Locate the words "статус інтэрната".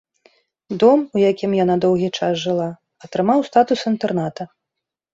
3.53-4.53